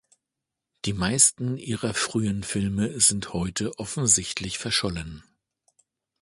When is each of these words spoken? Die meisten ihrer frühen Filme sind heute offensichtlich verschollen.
Die 0.85 0.93
meisten 0.93 1.57
ihrer 1.57 1.93
frühen 1.93 2.41
Filme 2.41 2.99
sind 2.99 3.33
heute 3.33 3.77
offensichtlich 3.77 4.57
verschollen. 4.57 5.23